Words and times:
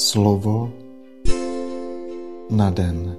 Slovo 0.00 0.72
na 2.50 2.70
den. 2.72 3.16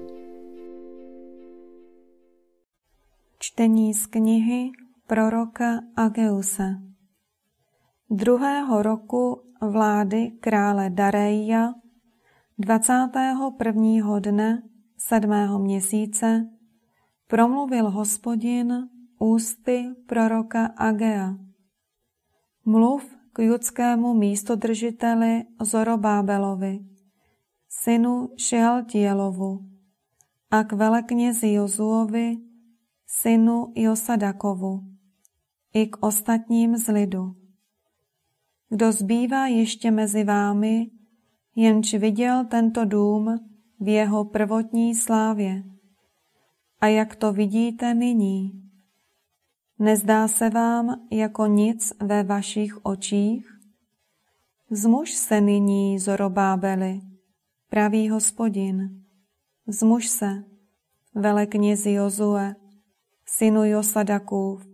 Čtení 3.38 3.94
z 3.94 4.06
knihy 4.06 4.74
proroka 5.08 5.86
Ageuse. 5.94 6.82
Druhého 8.10 8.82
roku 8.82 9.46
vlády 9.62 10.42
krále 10.42 10.90
Dareja, 10.90 11.78
21. 12.58 14.20
dne 14.20 14.64
sedmého 14.98 15.60
měsíce, 15.60 16.50
promluvil 17.28 17.90
hospodin 17.90 18.90
ústy 19.20 19.86
proroka 20.10 20.66
Agea. 20.66 21.38
Mluv 22.66 23.21
k 23.34 23.42
judskému 23.42 24.14
místodržiteli 24.14 25.44
Zorobábelovi, 25.62 26.80
synu 27.70 28.30
Šealtielovu, 28.38 29.66
a 30.52 30.64
k 30.64 30.74
veleknězi 30.74 31.48
Jozuovi, 31.48 32.38
synu 33.08 33.74
Josadakovu, 33.76 34.84
i 35.74 35.88
k 35.88 35.98
ostatním 36.00 36.78
z 36.78 36.88
lidu. 36.88 37.36
Kdo 38.70 38.92
zbývá 38.92 39.48
ještě 39.48 39.92
mezi 39.92 40.24
vámi, 40.24 40.92
jenž 41.56 41.94
viděl 41.94 42.46
tento 42.46 42.86
dům 42.86 43.40
v 43.80 43.88
jeho 43.88 44.26
prvotní 44.26 44.96
slávě. 44.96 45.64
A 46.82 46.88
jak 46.88 47.16
to 47.16 47.34
vidíte 47.34 47.94
nyní? 47.94 48.71
Nezdá 49.82 50.28
se 50.28 50.50
vám 50.50 51.08
jako 51.12 51.46
nic 51.46 51.94
ve 52.02 52.24
vašich 52.24 52.86
očích? 52.86 53.60
Zmuž 54.72 55.12
se 55.14 55.42
nyní, 55.42 56.00
Zorobábeli, 56.00 57.02
pravý 57.70 58.10
hospodin. 58.10 59.04
Zmuž 59.68 60.08
se, 60.08 60.44
veleknězi 61.16 61.92
Jozue, 61.92 62.56
synu 63.26 63.66
Josadakův. 63.66 64.68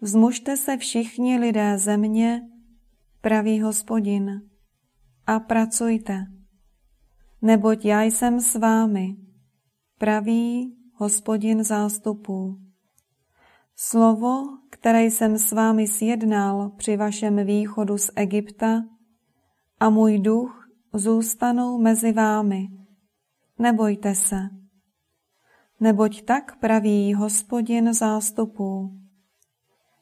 Zmužte 0.00 0.56
se 0.56 0.76
všichni 0.76 1.38
lidé 1.38 1.78
země, 1.78 2.48
pravý 3.20 3.60
hospodin, 3.60 4.42
a 5.26 5.40
pracujte, 5.40 6.26
neboť 7.42 7.84
já 7.84 8.02
jsem 8.02 8.40
s 8.40 8.54
vámi, 8.54 9.16
pravý 9.98 10.76
hospodin 10.94 11.64
zástupů. 11.64 12.67
Slovo, 13.80 14.44
které 14.70 15.04
jsem 15.04 15.38
s 15.38 15.52
vámi 15.52 15.86
sjednal 15.86 16.70
při 16.76 16.96
vašem 16.96 17.46
východu 17.46 17.98
z 17.98 18.10
Egypta, 18.16 18.84
a 19.80 19.90
můj 19.90 20.18
duch 20.18 20.68
zůstanou 20.94 21.78
mezi 21.78 22.12
vámi. 22.12 22.68
Nebojte 23.58 24.14
se, 24.14 24.48
neboť 25.80 26.22
tak 26.22 26.58
praví 26.58 27.14
hospodin 27.14 27.94
zástupů. 27.94 28.92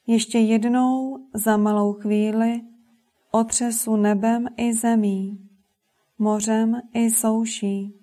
Ještě 0.07 0.39
jednou 0.39 1.19
za 1.35 1.57
malou 1.57 1.93
chvíli 1.93 2.61
otřesu 3.31 3.97
nebem 3.97 4.47
i 4.57 4.75
zemí, 4.75 5.49
mořem 6.19 6.81
i 6.93 7.11
souší, 7.11 7.95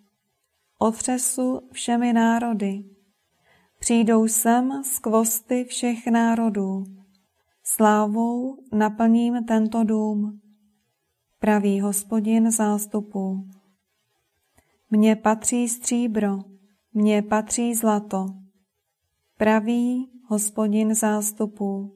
otřesu 0.79 1.69
všemi 1.71 2.13
národy 2.13 2.92
Přijdou 3.83 4.27
sem 4.27 4.83
skvosty 4.83 5.63
všech 5.63 6.07
národů. 6.07 6.83
Slávou 7.63 8.57
naplním 8.71 9.43
tento 9.45 9.83
dům. 9.83 10.41
Pravý 11.39 11.81
hospodin 11.81 12.51
zástupu. 12.51 13.47
Mně 14.89 15.15
patří 15.15 15.69
stříbro, 15.69 16.39
mně 16.93 17.21
patří 17.21 17.75
zlato. 17.75 18.25
Pravý 19.37 20.09
hospodin 20.27 20.95
zástupu. 20.95 21.95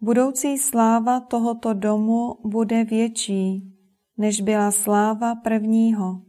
Budoucí 0.00 0.58
sláva 0.58 1.20
tohoto 1.20 1.74
domu 1.74 2.38
bude 2.44 2.84
větší, 2.84 3.72
než 4.16 4.40
byla 4.40 4.70
sláva 4.70 5.34
prvního. 5.34 6.22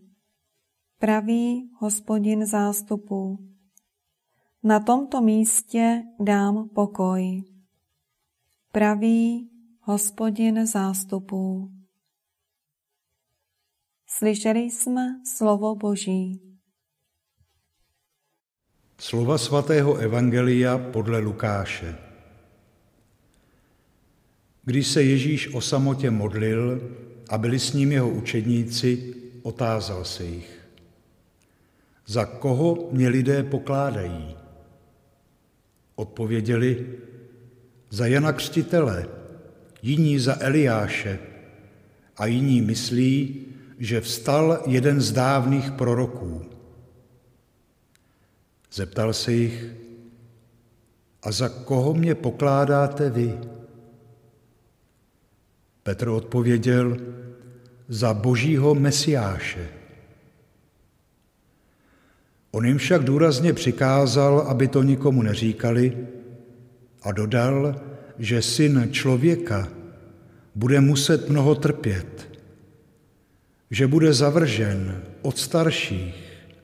Pravý 1.00 1.70
hospodin 1.80 2.46
zástupu. 2.46 3.50
Na 4.64 4.80
tomto 4.80 5.22
místě 5.22 6.04
dám 6.20 6.70
pokoj. 6.70 7.44
Pravý 8.72 9.50
hospodin 9.82 10.68
zástupů. 10.68 11.72
Slyšeli 14.08 14.60
jsme 14.60 15.22
slovo 15.36 15.76
Boží. 15.76 16.42
Slova 18.98 19.38
svatého 19.38 19.96
Evangelia 19.96 20.78
podle 20.78 21.20
Lukáše. 21.20 21.98
Když 24.64 24.88
se 24.88 25.04
Ježíš 25.04 25.54
o 25.54 25.62
samotě 25.62 26.12
modlil 26.12 26.82
a 27.30 27.38
byli 27.38 27.60
s 27.60 27.74
ním 27.74 27.92
jeho 27.92 28.10
učedníci, 28.10 29.16
otázal 29.44 30.06
se 30.06 30.24
jich. 30.24 30.70
Za 32.06 32.26
koho 32.26 32.90
mě 32.92 33.10
lidé 33.10 33.44
pokládají? 33.44 34.49
Odpověděli 36.00 36.88
za 37.90 38.08
Jana 38.08 38.34
Křtitele, 38.34 39.08
jiní 39.82 40.20
za 40.20 40.38
Eliáše 40.40 41.20
a 42.18 42.26
jiní 42.26 42.62
myslí, 42.62 43.46
že 43.80 44.02
vstal 44.02 44.64
jeden 44.66 45.02
z 45.02 45.12
dávných 45.12 45.72
proroků. 45.72 46.46
Zeptal 48.72 49.14
se 49.14 49.34
jich, 49.34 49.66
a 51.24 51.32
za 51.32 51.50
koho 51.50 51.94
mě 51.94 52.16
pokládáte 52.16 53.10
vy? 53.10 53.40
Petr 55.84 56.08
odpověděl, 56.08 56.98
za 57.88 58.14
božího 58.14 58.76
mesiáše. 58.76 59.79
On 62.52 62.66
jim 62.66 62.78
však 62.78 63.04
důrazně 63.04 63.54
přikázal, 63.54 64.40
aby 64.40 64.68
to 64.68 64.84
nikomu 64.84 65.22
neříkali 65.22 66.08
a 67.02 67.12
dodal, 67.12 67.82
že 68.20 68.42
syn 68.42 68.88
člověka 68.92 69.70
bude 70.56 70.82
muset 70.82 71.30
mnoho 71.30 71.56
trpět, 71.56 72.30
že 73.72 73.88
bude 73.88 74.14
zavržen 74.14 75.04
od 75.22 75.38
starších, 75.38 76.16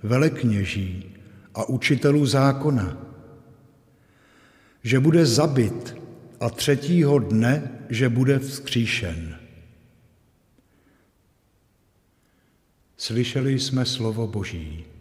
velekněží 0.03 1.16
a 1.53 1.69
učitelů 1.69 2.25
zákona, 2.25 2.97
že 4.84 5.00
bude 5.00 5.25
zabit 5.25 5.96
a 6.40 6.50
třetího 6.50 7.19
dne, 7.19 7.72
že 7.90 8.09
bude 8.09 8.40
vzkříšen. 8.40 9.40
Slyšeli 12.97 13.59
jsme 13.59 13.85
slovo 13.85 14.28
Boží. 14.28 14.94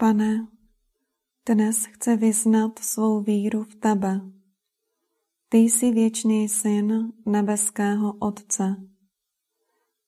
Pane, 0.00 0.46
dnes 1.48 1.84
chci 1.84 2.16
vyznat 2.16 2.78
svou 2.78 3.20
víru 3.20 3.64
v 3.64 3.74
tebe. 3.74 4.20
Ty 5.48 5.58
jsi 5.58 5.90
věčný 5.90 6.48
syn 6.48 7.12
nebeského 7.26 8.12
Otce. 8.12 8.76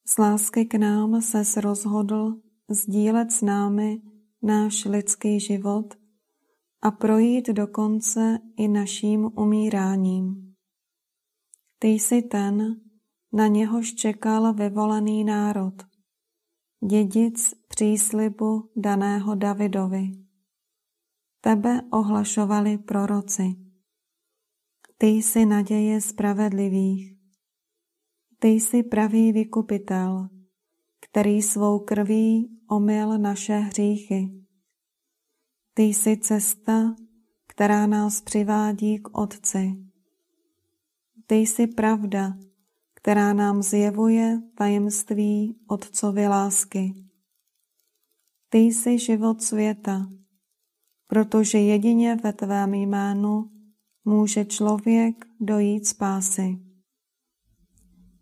Z 0.07 0.19
lásky 0.19 0.65
k 0.65 0.75
nám 0.75 1.23
ses 1.23 1.57
rozhodl 1.57 2.41
sdílet 2.71 3.33
s 3.33 3.43
námi 3.43 4.03
náš 4.43 4.85
lidský 4.85 5.41
život 5.41 5.95
a 6.83 6.91
projít 6.91 7.49
do 7.49 7.67
konce 7.67 8.39
i 8.57 8.69
naším 8.69 9.31
umíráním. 9.37 10.55
Ty 11.79 11.89
jsi 11.89 12.23
ten, 12.23 12.81
na 13.33 13.47
něhož 13.47 13.95
čekal 13.95 14.55
vyvolený 14.55 15.25
národ, 15.25 15.92
dědic 16.87 17.55
příslibu 17.69 18.71
daného 18.77 19.35
Davidovi. 19.35 20.13
Tebe 21.41 21.81
ohlašovali 21.93 22.79
proroci. 22.79 23.55
Ty 24.99 25.07
jsi 25.07 25.47
naděje 25.47 26.01
spravedlivých. 26.01 27.17
Ty 28.39 28.49
jsi 28.49 28.83
pravý 28.83 29.33
vykupitel, 29.33 30.29
který 31.01 31.43
svou 31.43 31.79
krví 31.79 32.59
omyl 32.71 33.19
naše 33.19 33.55
hříchy. 33.55 34.45
Ty 35.75 35.83
jsi 35.83 36.17
cesta, 36.17 36.95
která 37.47 37.87
nás 37.87 38.21
přivádí 38.21 38.99
k 38.99 39.19
Otci. 39.19 39.77
Ty 41.27 41.35
jsi 41.35 41.67
pravda, 41.67 42.37
která 43.03 43.33
nám 43.33 43.63
zjevuje 43.63 44.43
tajemství 44.55 45.57
Otcovy 45.67 46.27
lásky. 46.27 46.95
Ty 48.49 48.59
jsi 48.59 48.99
život 48.99 49.43
světa, 49.43 50.11
protože 51.07 51.59
jedině 51.59 52.17
ve 52.17 52.33
tvém 52.33 52.75
jménu 52.75 53.51
může 54.05 54.45
člověk 54.45 55.27
dojít 55.41 55.87
spásy. 55.87 56.59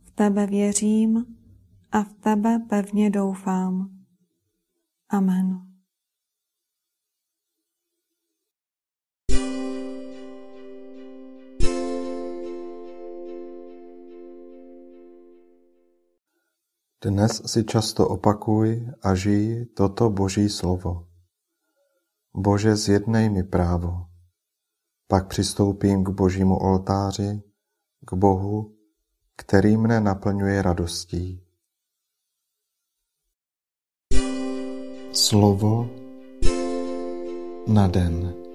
V 0.05 0.11
tebe 0.11 0.47
věřím 0.47 1.37
a 1.93 2.03
v 2.03 2.13
tebe 2.13 2.59
pevně 2.69 3.11
doufám. 3.11 3.91
Amen. 5.09 5.70
Dnes 17.01 17.41
si 17.49 17.65
často 17.65 18.05
opakuj 18.05 18.85
a 19.01 19.17
žij 19.17 19.73
toto 19.73 20.13
Boží 20.13 20.53
slovo. 20.53 21.09
Bože, 22.37 22.77
zjednej 22.77 23.33
mi 23.33 23.41
právo. 23.41 24.05
Pak 25.09 25.33
přistoupím 25.33 26.05
k 26.05 26.13
Božímu 26.13 26.61
oltáři, 26.61 27.41
k 28.05 28.13
Bohu, 28.13 28.77
který 29.37 29.77
mne 29.77 30.01
naplňuje 30.01 30.63
radostí. 30.63 31.41
Slovo 35.13 35.89
na 37.67 37.89
den. 37.89 38.50